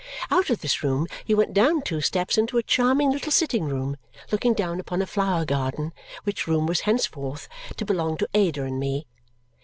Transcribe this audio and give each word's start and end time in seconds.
Out 0.31 0.49
of 0.49 0.61
this 0.61 0.81
room, 0.81 1.05
you 1.27 1.37
went 1.37 1.53
down 1.53 1.83
two 1.83 2.01
steps 2.01 2.35
into 2.35 2.57
a 2.57 2.63
charming 2.63 3.11
little 3.11 3.31
sitting 3.31 3.65
room 3.65 3.97
looking 4.31 4.55
down 4.55 4.79
upon 4.79 4.99
a 4.99 5.05
flower 5.05 5.45
garden, 5.45 5.93
which 6.23 6.47
room 6.47 6.65
was 6.65 6.79
henceforth 6.89 7.47
to 7.77 7.85
belong 7.85 8.17
to 8.17 8.27
Ada 8.33 8.63
and 8.63 8.79
me. 8.79 9.05